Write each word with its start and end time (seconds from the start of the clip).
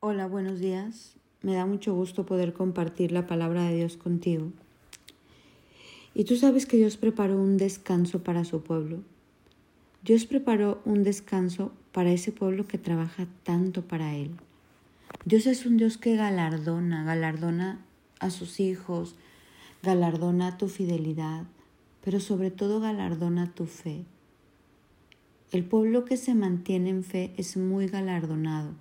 Hola, 0.00 0.28
buenos 0.28 0.60
días. 0.60 1.16
Me 1.42 1.54
da 1.54 1.66
mucho 1.66 1.92
gusto 1.92 2.24
poder 2.24 2.52
compartir 2.52 3.10
la 3.10 3.26
palabra 3.26 3.64
de 3.64 3.78
Dios 3.78 3.96
contigo. 3.96 4.52
Y 6.14 6.22
tú 6.22 6.36
sabes 6.36 6.66
que 6.66 6.76
Dios 6.76 6.96
preparó 6.96 7.36
un 7.36 7.56
descanso 7.56 8.22
para 8.22 8.44
su 8.44 8.62
pueblo. 8.62 9.02
Dios 10.04 10.24
preparó 10.24 10.80
un 10.84 11.02
descanso 11.02 11.72
para 11.90 12.12
ese 12.12 12.30
pueblo 12.30 12.68
que 12.68 12.78
trabaja 12.78 13.26
tanto 13.42 13.82
para 13.82 14.14
Él. 14.14 14.30
Dios 15.24 15.48
es 15.48 15.66
un 15.66 15.78
Dios 15.78 15.98
que 15.98 16.14
galardona, 16.14 17.02
galardona 17.02 17.84
a 18.20 18.30
sus 18.30 18.60
hijos, 18.60 19.16
galardona 19.82 20.58
tu 20.58 20.68
fidelidad, 20.68 21.42
pero 22.04 22.20
sobre 22.20 22.52
todo 22.52 22.78
galardona 22.78 23.52
tu 23.52 23.66
fe. 23.66 24.04
El 25.50 25.64
pueblo 25.64 26.04
que 26.04 26.16
se 26.16 26.36
mantiene 26.36 26.90
en 26.90 27.02
fe 27.02 27.34
es 27.36 27.56
muy 27.56 27.88
galardonado, 27.88 28.74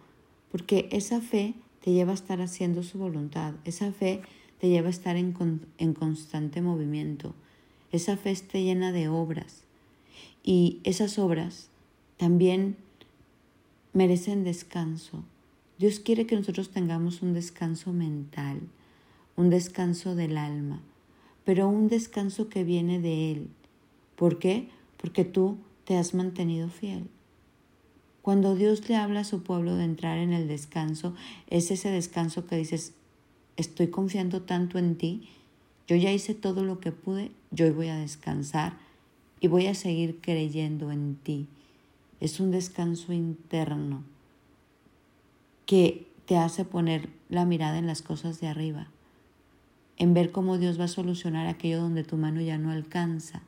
porque 0.57 0.89
esa 0.91 1.21
fe 1.21 1.53
te 1.81 1.91
lleva 1.91 2.13
a 2.13 2.15
estar 2.15 2.41
haciendo 2.41 2.81
su 2.81 2.97
voluntad, 2.97 3.53
esa 3.63 3.91
fe 3.91 4.21
te 4.59 4.69
lleva 4.69 4.87
a 4.87 4.89
estar 4.89 5.15
en, 5.15 5.35
en 5.77 5.93
constante 5.93 6.63
movimiento, 6.63 7.35
esa 7.91 8.17
fe 8.17 8.31
está 8.31 8.57
llena 8.57 8.91
de 8.91 9.07
obras 9.07 9.65
y 10.43 10.79
esas 10.83 11.19
obras 11.19 11.69
también 12.17 12.75
merecen 13.93 14.43
descanso. 14.43 15.23
Dios 15.77 15.99
quiere 15.99 16.25
que 16.25 16.35
nosotros 16.35 16.71
tengamos 16.71 17.21
un 17.21 17.35
descanso 17.35 17.93
mental, 17.93 18.59
un 19.35 19.51
descanso 19.51 20.15
del 20.15 20.39
alma, 20.39 20.81
pero 21.45 21.69
un 21.69 21.87
descanso 21.87 22.49
que 22.49 22.63
viene 22.63 22.99
de 22.99 23.31
Él. 23.31 23.47
¿Por 24.15 24.39
qué? 24.39 24.69
Porque 24.97 25.23
tú 25.23 25.57
te 25.85 25.97
has 25.97 26.15
mantenido 26.15 26.67
fiel. 26.67 27.07
Cuando 28.27 28.55
Dios 28.55 28.89
le 28.89 28.97
habla 28.97 29.21
a 29.21 29.23
su 29.23 29.41
pueblo 29.41 29.77
de 29.77 29.85
entrar 29.85 30.17
en 30.17 30.33
el 30.33 30.49
descanso, 30.49 31.15
es 31.49 31.71
ese 31.71 31.89
descanso 31.89 32.45
que 32.45 32.57
dices, 32.57 32.91
estoy 33.55 33.87
confiando 33.87 34.41
tanto 34.41 34.77
en 34.77 34.97
ti, 34.97 35.29
yo 35.87 35.95
ya 35.95 36.11
hice 36.11 36.35
todo 36.35 36.65
lo 36.65 36.81
que 36.81 36.91
pude, 36.91 37.31
yo 37.51 37.73
voy 37.73 37.87
a 37.87 37.95
descansar 37.95 38.73
y 39.39 39.47
voy 39.47 39.67
a 39.67 39.75
seguir 39.75 40.19
creyendo 40.19 40.91
en 40.91 41.15
ti. 41.15 41.47
Es 42.19 42.41
un 42.41 42.51
descanso 42.51 43.13
interno 43.13 44.03
que 45.65 46.11
te 46.25 46.35
hace 46.35 46.65
poner 46.65 47.07
la 47.29 47.45
mirada 47.45 47.77
en 47.77 47.87
las 47.87 48.01
cosas 48.01 48.41
de 48.41 48.47
arriba, 48.47 48.89
en 49.95 50.13
ver 50.13 50.33
cómo 50.33 50.57
Dios 50.57 50.77
va 50.77 50.83
a 50.83 50.89
solucionar 50.89 51.47
aquello 51.47 51.79
donde 51.79 52.03
tu 52.03 52.17
mano 52.17 52.41
ya 52.41 52.57
no 52.57 52.71
alcanza 52.71 53.41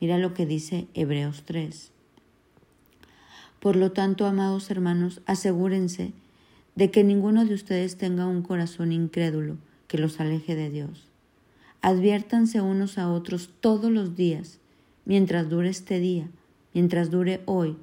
Mira 0.00 0.18
lo 0.18 0.34
que 0.34 0.46
dice 0.46 0.86
Hebreos 0.94 1.42
3. 1.44 1.90
Por 3.60 3.76
lo 3.76 3.92
tanto, 3.92 4.26
amados 4.26 4.70
hermanos, 4.70 5.20
asegúrense 5.26 6.12
de 6.76 6.90
que 6.90 7.02
ninguno 7.02 7.44
de 7.44 7.54
ustedes 7.54 7.96
tenga 7.96 8.26
un 8.26 8.42
corazón 8.42 8.92
incrédulo 8.92 9.56
que 9.88 9.98
los 9.98 10.20
aleje 10.20 10.54
de 10.54 10.70
Dios. 10.70 11.08
Adviértanse 11.80 12.60
unos 12.60 12.98
a 12.98 13.10
otros 13.10 13.50
todos 13.60 13.90
los 13.90 14.14
días, 14.14 14.58
mientras 15.04 15.48
dure 15.48 15.70
este 15.70 15.98
día, 15.98 16.28
mientras 16.74 17.10
dure 17.10 17.40
hoy, 17.46 17.76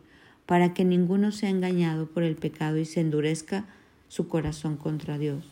para 0.45 0.73
que 0.73 0.85
ninguno 0.85 1.31
sea 1.31 1.49
engañado 1.49 2.07
por 2.07 2.23
el 2.23 2.35
pecado 2.35 2.77
y 2.77 2.85
se 2.85 3.01
endurezca 3.01 3.65
su 4.07 4.27
corazón 4.27 4.77
contra 4.77 5.17
Dios. 5.17 5.45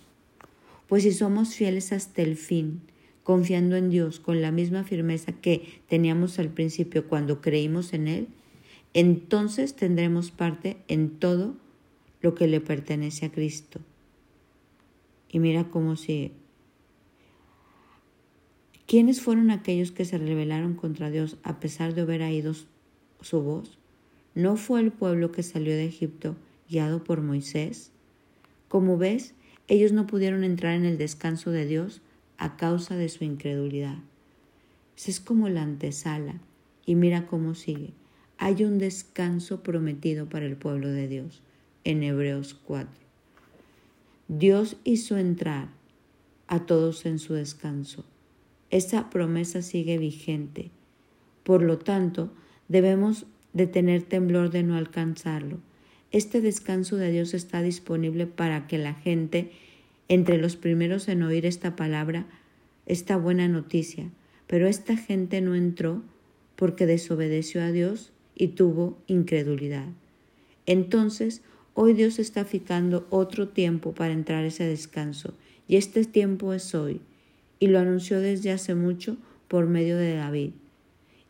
Pues 0.87 1.03
si 1.03 1.11
somos 1.11 1.55
fieles 1.55 1.91
hasta 1.91 2.21
el 2.21 2.37
fin, 2.37 2.81
confiando 3.23 3.75
en 3.75 3.89
Dios 3.89 4.19
con 4.19 4.41
la 4.41 4.51
misma 4.51 4.83
firmeza 4.83 5.31
que 5.31 5.81
teníamos 5.89 6.39
al 6.39 6.49
principio 6.49 7.07
cuando 7.07 7.41
creímos 7.41 7.93
en 7.93 8.07
Él, 8.07 8.27
entonces 8.93 9.75
tendremos 9.75 10.31
parte 10.31 10.77
en 10.87 11.09
todo 11.09 11.55
lo 12.21 12.35
que 12.35 12.47
le 12.47 12.61
pertenece 12.61 13.25
a 13.25 13.31
Cristo. 13.31 13.79
Y 15.29 15.39
mira 15.39 15.69
cómo 15.69 15.95
sigue. 15.95 16.31
¿Quiénes 18.85 19.21
fueron 19.21 19.49
aquellos 19.49 19.91
que 19.91 20.05
se 20.05 20.17
rebelaron 20.17 20.75
contra 20.75 21.09
Dios 21.09 21.37
a 21.43 21.59
pesar 21.59 21.95
de 21.95 22.01
haber 22.01 22.21
oído 22.21 22.53
su 23.21 23.41
voz? 23.41 23.79
¿No 24.35 24.55
fue 24.55 24.81
el 24.81 24.91
pueblo 24.91 25.31
que 25.31 25.41
salió 25.41 25.73
de 25.73 25.85
Egipto 25.85 26.35
guiado 26.69 27.03
por 27.03 27.21
Moisés? 27.21 27.91
Como 28.67 28.97
ves, 28.97 29.33
ellos 29.67 29.91
no 29.91 30.05
pudieron 30.05 30.43
entrar 30.43 30.75
en 30.75 30.85
el 30.85 30.97
descanso 30.97 31.49
de 31.49 31.65
Dios 31.65 32.01
a 32.37 32.57
causa 32.57 32.95
de 32.95 33.09
su 33.09 33.23
incredulidad. 33.23 33.97
Es 34.95 35.19
como 35.19 35.49
la 35.49 35.63
antesala 35.63 36.39
y 36.85 36.95
mira 36.95 37.25
cómo 37.25 37.55
sigue. 37.55 37.93
Hay 38.37 38.63
un 38.63 38.77
descanso 38.77 39.63
prometido 39.63 40.27
para 40.27 40.45
el 40.45 40.55
pueblo 40.55 40.89
de 40.89 41.07
Dios 41.07 41.41
en 41.83 42.03
Hebreos 42.03 42.59
4. 42.65 42.89
Dios 44.27 44.77
hizo 44.83 45.17
entrar 45.17 45.69
a 46.47 46.65
todos 46.65 47.05
en 47.05 47.19
su 47.19 47.33
descanso. 47.33 48.05
Esa 48.69 49.09
promesa 49.09 49.61
sigue 49.61 49.97
vigente. 49.97 50.71
Por 51.43 51.61
lo 51.61 51.77
tanto, 51.77 52.31
debemos 52.67 53.25
de 53.53 53.67
tener 53.67 54.03
temblor 54.03 54.49
de 54.49 54.63
no 54.63 54.75
alcanzarlo. 54.75 55.59
Este 56.11 56.41
descanso 56.41 56.95
de 56.95 57.11
Dios 57.11 57.33
está 57.33 57.61
disponible 57.61 58.27
para 58.27 58.67
que 58.67 58.77
la 58.77 58.93
gente 58.93 59.51
entre 60.07 60.37
los 60.37 60.55
primeros 60.55 61.07
en 61.07 61.23
oír 61.23 61.45
esta 61.45 61.75
palabra, 61.75 62.25
esta 62.85 63.17
buena 63.17 63.47
noticia, 63.47 64.09
pero 64.47 64.67
esta 64.67 64.95
gente 64.97 65.41
no 65.41 65.55
entró 65.55 66.01
porque 66.55 66.85
desobedeció 66.85 67.61
a 67.61 67.71
Dios 67.71 68.12
y 68.35 68.49
tuvo 68.49 68.97
incredulidad. 69.07 69.87
Entonces, 70.65 71.41
hoy 71.73 71.93
Dios 71.93 72.19
está 72.19 72.45
fijando 72.45 73.07
otro 73.09 73.49
tiempo 73.49 73.93
para 73.93 74.13
entrar 74.13 74.45
ese 74.45 74.65
descanso, 74.65 75.33
y 75.67 75.75
este 75.77 76.05
tiempo 76.05 76.53
es 76.53 76.73
hoy, 76.75 77.01
y 77.59 77.67
lo 77.67 77.79
anunció 77.79 78.19
desde 78.19 78.51
hace 78.51 78.75
mucho 78.75 79.17
por 79.47 79.67
medio 79.67 79.97
de 79.97 80.15
David. 80.15 80.51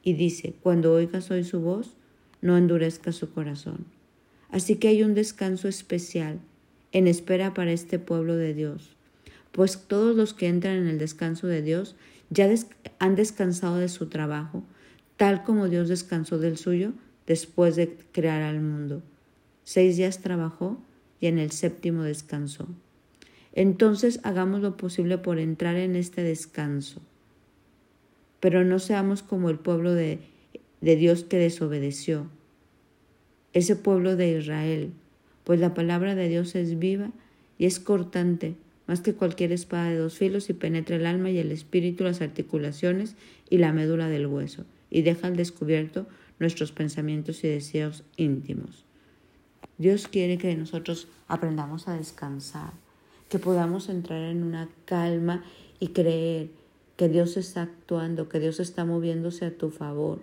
Y 0.04 0.14
dice, 0.14 0.54
cuando 0.62 0.94
oigas 0.94 1.32
hoy 1.32 1.44
su 1.44 1.62
voz, 1.62 1.96
no 2.42 2.58
endurezca 2.58 3.12
su 3.12 3.32
corazón. 3.32 3.86
Así 4.50 4.76
que 4.76 4.90
hay 4.90 5.04
un 5.04 5.16
descanso 5.16 5.68
especial 5.68 6.40
en 6.92 7.08
espera 7.08 7.54
para 7.54 7.72
este 7.72 8.00
pueblo 8.00 8.36
de 8.36 8.54
Dios, 8.54 8.96
pues 9.52 9.88
todos 9.88 10.16
los 10.16 10.34
que 10.34 10.48
entran 10.48 10.76
en 10.76 10.88
el 10.88 11.00
descanso 11.00 11.48
de 11.48 11.62
Dios 11.62 11.96
ya 12.30 12.50
han 13.00 13.16
descansado 13.16 13.78
de 13.78 13.90
su 13.90 14.08
trabajo, 14.08 14.64
tal 15.24 15.46
como 15.46 15.70
Dios 15.70 15.88
descansó 15.88 16.38
del 16.38 16.58
suyo 16.58 16.92
después 17.28 17.78
de 17.78 17.96
crear 18.12 18.42
al 18.42 18.60
mundo. 18.60 19.02
Seis 19.64 19.96
días 19.96 20.20
trabajó 20.20 20.78
y 21.22 21.28
en 21.28 21.40
el 21.40 21.52
séptimo 21.52 22.04
descansó. 22.04 22.68
Entonces 23.54 24.20
hagamos 24.24 24.60
lo 24.60 24.76
posible 24.76 25.18
por 25.18 25.40
entrar 25.40 25.78
en 25.78 25.96
este 25.96 26.24
descanso. 26.24 27.00
Pero 28.42 28.66
no 28.66 28.80
seamos 28.80 29.24
como 29.24 29.50
el 29.50 29.60
pueblo 29.60 29.94
de, 29.94 30.20
de 30.82 30.98
Dios 30.98 31.24
que 31.24 31.38
desobedeció, 31.38 32.28
ese 33.54 33.78
pueblo 33.78 34.18
de 34.18 34.38
Israel 34.38 34.92
pues 35.46 35.58
la 35.58 35.74
palabra 35.74 36.16
de 36.16 36.28
Dios 36.28 36.54
es 36.54 36.80
viva 36.80 37.12
y 37.58 37.66
es 37.66 37.80
cortante, 37.80 38.56
más 38.88 39.00
que 39.00 39.14
cualquier 39.14 39.54
espada 39.54 39.90
de 39.90 40.00
dos 40.00 40.18
filos, 40.18 40.50
y 40.50 40.54
penetra 40.54 40.98
el 40.98 41.06
alma 41.06 41.30
y 41.30 41.38
el 41.38 41.54
espíritu, 41.54 42.04
las 42.04 42.20
articulaciones 42.20 43.16
y 43.50 43.60
la 43.60 43.72
médula 43.72 44.10
del 44.10 44.28
hueso, 44.28 44.66
y 44.94 45.02
deja 45.02 45.30
descubierto 45.32 46.06
nuestros 46.40 46.72
pensamientos 46.72 47.44
y 47.44 47.50
deseos 47.50 48.04
íntimos. 48.16 48.86
Dios 49.78 50.08
quiere 50.08 50.38
que 50.38 50.56
nosotros 50.56 51.08
aprendamos 51.28 51.88
a 51.88 51.98
descansar, 51.98 52.72
que 53.28 53.40
podamos 53.40 53.90
entrar 53.90 54.22
en 54.22 54.44
una 54.44 54.70
calma 54.86 55.44
y 55.80 55.90
creer 55.90 56.50
que 56.96 57.10
Dios 57.10 57.38
está 57.38 57.64
actuando, 57.64 58.30
que 58.30 58.40
Dios 58.40 58.60
está 58.60 58.86
moviéndose 58.86 59.46
a 59.46 59.58
tu 59.58 59.72
favor. 59.72 60.22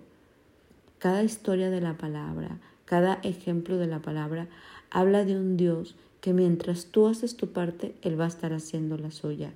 Cada 0.99 1.21
historia 1.21 1.69
de 1.69 1.81
la 1.81 1.97
palabra, 1.97 2.59
cada 2.85 3.15
ejemplo 3.23 3.77
de 3.77 3.87
la 3.87 3.99
palabra 4.01 4.47
habla 4.89 5.25
de 5.25 5.35
un 5.35 5.57
Dios 5.57 5.95
que 6.21 6.31
mientras 6.31 6.85
tú 6.85 7.07
haces 7.07 7.35
tu 7.35 7.51
parte, 7.51 7.93
Él 8.03 8.17
va 8.19 8.25
a 8.25 8.29
estar 8.29 8.53
haciendo 8.53 8.97
la 8.97 9.11
suya. 9.11 9.51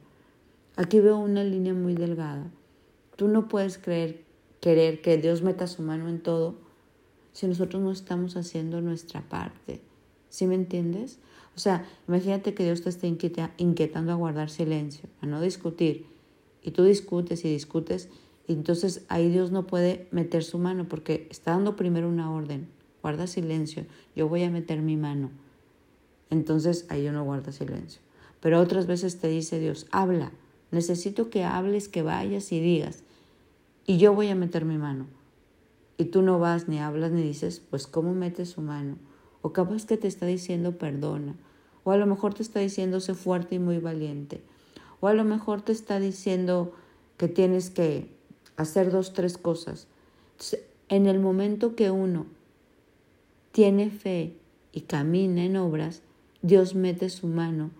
Aquí 0.76 1.00
veo 1.00 1.18
una 1.18 1.44
línea 1.44 1.74
muy 1.74 1.94
delgada. 1.94 2.52
Tú 3.16 3.30
no 3.30 3.48
puedes 3.48 3.78
creer, 3.78 4.25
querer 4.66 5.00
que 5.04 5.20
Dios 5.20 5.44
meta 5.44 5.68
su 5.68 5.84
mano 5.84 6.10
en 6.10 6.20
todo 6.20 6.56
si 7.34 7.46
nosotros 7.46 7.84
no 7.84 7.92
estamos 7.92 8.36
haciendo 8.36 8.82
nuestra 8.82 9.22
parte. 9.22 9.80
¿Sí 10.30 10.48
me 10.48 10.56
entiendes? 10.56 11.20
O 11.56 11.60
sea, 11.60 11.86
imagínate 12.08 12.56
que 12.56 12.64
Dios 12.64 12.82
te 12.82 12.90
está 12.90 13.06
inquietando 13.06 14.12
a 14.12 14.16
guardar 14.16 14.50
silencio, 14.50 15.08
a 15.22 15.28
no 15.28 15.40
discutir. 15.40 16.08
Y 16.64 16.72
tú 16.72 16.84
discutes 16.84 17.46
y 17.46 17.50
discutes, 17.52 18.10
y 18.48 18.54
entonces 18.54 19.06
ahí 19.08 19.30
Dios 19.30 19.52
no 19.52 19.68
puede 19.68 20.08
meter 20.10 20.44
su 20.44 20.58
mano 20.58 20.88
porque 20.88 21.28
está 21.30 21.52
dando 21.52 21.76
primero 21.76 22.10
una 22.10 22.34
orden 22.34 22.68
guarda 23.04 23.28
silencio, 23.28 23.86
yo 24.16 24.28
voy 24.28 24.42
a 24.42 24.50
meter 24.50 24.82
mi 24.82 24.98
mano. 24.98 25.30
Entonces 26.32 26.88
ahí 26.90 27.08
uno 27.08 27.24
guarda 27.24 27.52
silencio. 27.52 28.02
Pero 28.40 28.60
otras 28.60 28.88
veces 28.88 29.20
te 29.20 29.28
dice 29.28 29.60
Dios, 29.60 29.86
habla, 29.92 30.32
necesito 30.72 31.30
que 31.30 31.44
hables, 31.44 31.88
que 31.88 32.02
vayas 32.02 32.52
y 32.52 32.60
digas, 32.60 33.04
y 33.86 33.98
yo 33.98 34.14
voy 34.14 34.30
a 34.30 34.36
meter 34.36 34.66
mi 34.66 34.78
mano. 34.78 35.08
Y 35.98 36.06
tú 36.06 36.22
no 36.22 36.40
vas, 36.40 36.68
ni 36.68 36.80
hablas, 36.80 37.12
ni 37.12 37.22
dices, 37.22 37.62
pues 37.70 37.88
¿cómo 37.88 38.14
metes 38.14 38.50
su 38.50 38.62
mano? 38.62 38.98
O 39.42 39.54
capaz 39.54 39.86
que 39.86 39.98
te 39.98 40.08
está 40.08 40.26
diciendo 40.26 40.78
perdona, 40.78 41.36
O 41.84 41.92
a 41.92 41.98
lo 41.98 42.08
mejor 42.08 42.34
te 42.34 42.42
está 42.42 42.60
diciendo 42.60 43.00
sé 43.00 43.14
fuerte 43.14 43.56
y 43.56 43.60
muy 43.60 43.78
valiente. 43.78 44.42
O 45.00 45.08
a 45.08 45.14
lo 45.14 45.24
mejor 45.24 45.62
te 45.62 45.72
está 45.72 46.00
diciendo 46.00 46.74
que 47.18 47.28
tienes 47.28 47.70
que 47.70 48.10
hacer 48.58 48.92
dos, 48.92 49.14
tres 49.14 49.38
cosas. 49.38 49.88
en 50.90 51.08
el 51.08 51.20
momento 51.20 51.76
que 51.76 51.90
uno 51.92 52.28
tiene 53.52 53.90
fe 53.90 54.36
y 54.72 54.82
camina 54.82 55.44
en 55.44 55.56
obras, 55.58 56.02
Dios 56.42 56.76
mete 56.76 57.10
su 57.10 57.28
mano 57.28 57.72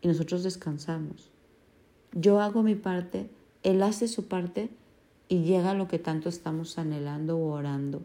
y 0.00 0.08
nosotros 0.08 0.42
descansamos. 0.42 1.30
Yo 2.12 2.40
hago 2.40 2.62
mi 2.62 2.74
parte, 2.74 3.28
Él 3.62 3.82
hace 3.82 4.08
su 4.08 4.26
parte 4.26 4.70
y 5.34 5.42
llega 5.42 5.74
lo 5.74 5.88
que 5.88 5.98
tanto 5.98 6.28
estamos 6.28 6.78
anhelando 6.78 7.36
o 7.36 7.52
orando. 7.52 8.02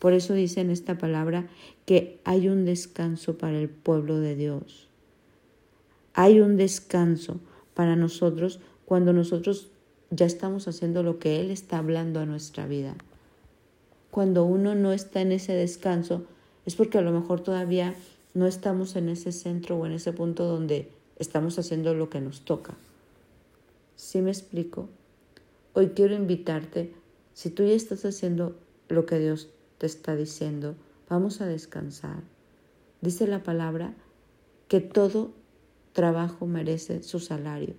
Por 0.00 0.12
eso 0.12 0.34
dice 0.34 0.60
en 0.60 0.70
esta 0.70 0.98
palabra 0.98 1.46
que 1.86 2.18
hay 2.24 2.48
un 2.48 2.64
descanso 2.64 3.38
para 3.38 3.58
el 3.60 3.68
pueblo 3.68 4.18
de 4.18 4.34
Dios. 4.34 4.88
Hay 6.14 6.40
un 6.40 6.56
descanso 6.56 7.38
para 7.74 7.94
nosotros 7.94 8.58
cuando 8.86 9.12
nosotros 9.12 9.70
ya 10.10 10.26
estamos 10.26 10.66
haciendo 10.66 11.04
lo 11.04 11.20
que 11.20 11.40
Él 11.40 11.52
está 11.52 11.78
hablando 11.78 12.18
a 12.18 12.26
nuestra 12.26 12.66
vida. 12.66 12.96
Cuando 14.10 14.44
uno 14.44 14.74
no 14.74 14.92
está 14.92 15.20
en 15.20 15.30
ese 15.30 15.52
descanso 15.52 16.24
es 16.66 16.74
porque 16.74 16.98
a 16.98 17.02
lo 17.02 17.12
mejor 17.12 17.40
todavía 17.40 17.94
no 18.34 18.48
estamos 18.48 18.96
en 18.96 19.08
ese 19.08 19.30
centro 19.30 19.76
o 19.78 19.86
en 19.86 19.92
ese 19.92 20.12
punto 20.12 20.44
donde 20.44 20.90
estamos 21.20 21.56
haciendo 21.60 21.94
lo 21.94 22.10
que 22.10 22.20
nos 22.20 22.40
toca. 22.40 22.74
¿Sí 23.94 24.20
me 24.20 24.32
explico? 24.32 24.88
Hoy 25.74 25.92
quiero 25.94 26.14
invitarte, 26.14 26.92
si 27.32 27.48
tú 27.48 27.64
ya 27.64 27.72
estás 27.72 28.04
haciendo 28.04 28.58
lo 28.90 29.06
que 29.06 29.18
Dios 29.18 29.48
te 29.78 29.86
está 29.86 30.14
diciendo, 30.14 30.74
vamos 31.08 31.40
a 31.40 31.46
descansar. 31.46 32.22
Dice 33.00 33.26
la 33.26 33.42
palabra 33.42 33.94
que 34.68 34.80
todo 34.80 35.32
trabajo 35.94 36.46
merece 36.46 37.02
su 37.02 37.20
salario, 37.20 37.74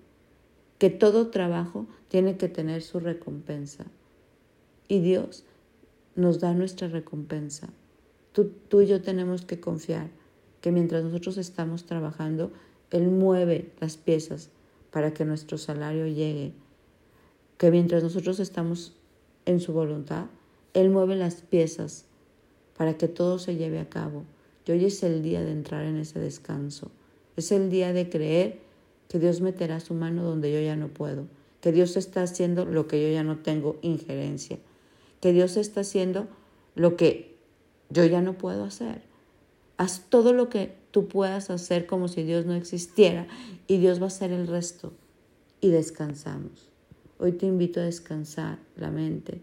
que 0.79 0.89
todo 0.89 1.29
trabajo 1.29 1.85
tiene 2.07 2.35
que 2.35 2.49
tener 2.49 2.81
su 2.81 2.99
recompensa. 2.99 3.85
Y 4.87 4.99
Dios 4.99 5.45
nos 6.15 6.39
da 6.39 6.55
nuestra 6.55 6.87
recompensa. 6.87 7.69
Tú, 8.31 8.53
tú 8.69 8.81
y 8.81 8.87
yo 8.87 9.03
tenemos 9.03 9.45
que 9.45 9.59
confiar 9.59 10.09
que 10.61 10.71
mientras 10.71 11.03
nosotros 11.03 11.37
estamos 11.37 11.85
trabajando, 11.85 12.51
Él 12.89 13.09
mueve 13.09 13.71
las 13.79 13.97
piezas 13.97 14.49
para 14.89 15.13
que 15.13 15.25
nuestro 15.25 15.59
salario 15.59 16.07
llegue. 16.07 16.53
Que 17.63 17.71
mientras 17.71 18.03
nosotros 18.03 18.41
estamos 18.41 18.91
en 19.45 19.61
su 19.61 19.71
voluntad, 19.71 20.25
Él 20.73 20.89
mueve 20.89 21.15
las 21.15 21.35
piezas 21.35 22.03
para 22.75 22.97
que 22.97 23.07
todo 23.07 23.39
se 23.39 23.55
lleve 23.55 23.79
a 23.79 23.87
cabo. 23.87 24.25
Y 24.65 24.73
hoy 24.73 24.83
es 24.83 25.01
el 25.01 25.23
día 25.23 25.41
de 25.45 25.53
entrar 25.53 25.85
en 25.85 25.95
ese 25.95 26.19
descanso. 26.19 26.91
Es 27.37 27.53
el 27.53 27.69
día 27.69 27.93
de 27.93 28.09
creer 28.09 28.59
que 29.07 29.17
Dios 29.17 29.39
meterá 29.39 29.79
su 29.79 29.93
mano 29.93 30.25
donde 30.25 30.51
yo 30.51 30.59
ya 30.59 30.75
no 30.75 30.89
puedo, 30.89 31.23
que 31.61 31.71
Dios 31.71 31.95
está 31.95 32.23
haciendo 32.23 32.65
lo 32.65 32.85
que 32.89 33.01
yo 33.01 33.07
ya 33.13 33.23
no 33.23 33.37
tengo 33.37 33.77
injerencia, 33.81 34.59
que 35.21 35.31
Dios 35.31 35.55
está 35.55 35.79
haciendo 35.79 36.27
lo 36.75 36.97
que 36.97 37.37
yo 37.89 38.03
ya 38.03 38.21
no 38.21 38.37
puedo 38.37 38.65
hacer. 38.65 39.03
Haz 39.77 40.01
todo 40.09 40.33
lo 40.33 40.49
que 40.49 40.75
tú 40.91 41.07
puedas 41.07 41.49
hacer 41.49 41.85
como 41.85 42.09
si 42.09 42.23
Dios 42.23 42.45
no 42.45 42.55
existiera 42.55 43.25
y 43.67 43.77
Dios 43.77 44.01
va 44.01 44.03
a 44.03 44.07
hacer 44.07 44.33
el 44.33 44.47
resto. 44.47 44.91
Y 45.61 45.69
descansamos. 45.69 46.72
Hoy 47.23 47.31
te 47.31 47.45
invito 47.45 47.79
a 47.79 47.83
descansar 47.83 48.59
la 48.75 48.91
mente, 48.91 49.39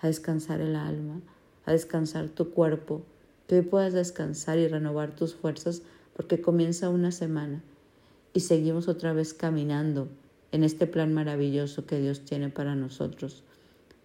a 0.00 0.08
descansar 0.08 0.60
el 0.60 0.74
alma, 0.74 1.20
a 1.64 1.70
descansar 1.70 2.28
tu 2.28 2.50
cuerpo, 2.50 3.02
que 3.46 3.54
hoy 3.54 3.62
puedas 3.62 3.92
descansar 3.92 4.58
y 4.58 4.66
renovar 4.66 5.14
tus 5.14 5.36
fuerzas 5.36 5.82
porque 6.16 6.40
comienza 6.40 6.88
una 6.88 7.12
semana 7.12 7.62
y 8.34 8.40
seguimos 8.40 8.88
otra 8.88 9.12
vez 9.12 9.32
caminando 9.32 10.08
en 10.50 10.64
este 10.64 10.88
plan 10.88 11.14
maravilloso 11.14 11.86
que 11.86 12.00
Dios 12.00 12.24
tiene 12.24 12.48
para 12.48 12.74
nosotros. 12.74 13.44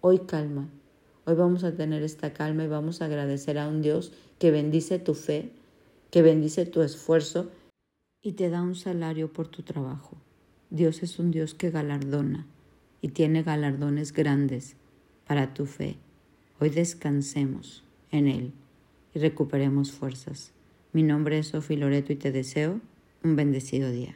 Hoy 0.01 0.19
calma, 0.19 0.69
hoy 1.25 1.33
vamos 1.33 1.63
a 1.63 1.73
tener 1.73 2.03
esta 2.03 2.31
calma 2.31 2.65
y 2.65 2.67
vamos 2.67 3.01
a 3.01 3.05
agradecer 3.05 3.57
a 3.57 3.67
un 3.67 3.81
Dios 3.81 4.11
que 4.37 4.51
bendice 4.51 4.99
tu 4.99 5.15
fe, 5.15 5.51
que 6.11 6.21
bendice 6.21 6.67
tu 6.67 6.83
esfuerzo 6.83 7.49
y 8.21 8.33
te 8.33 8.51
da 8.51 8.61
un 8.61 8.75
salario 8.75 9.33
por 9.33 9.47
tu 9.47 9.63
trabajo. 9.63 10.15
Dios 10.69 11.01
es 11.01 11.17
un 11.17 11.31
Dios 11.31 11.55
que 11.55 11.71
galardona 11.71 12.45
y 13.05 13.09
tiene 13.09 13.43
galardones 13.43 14.13
grandes 14.13 14.77
para 15.27 15.53
tu 15.53 15.67
fe. 15.67 15.97
Hoy 16.59 16.71
descansemos 16.71 17.83
en 18.09 18.27
Él 18.27 18.51
y 19.13 19.19
recuperemos 19.19 19.91
fuerzas. 19.91 20.53
Mi 20.91 21.03
nombre 21.03 21.37
es 21.37 21.49
Sofi 21.49 21.75
Loreto 21.75 22.13
y 22.13 22.15
te 22.15 22.31
deseo 22.31 22.81
un 23.23 23.35
bendecido 23.35 23.91
día. 23.91 24.15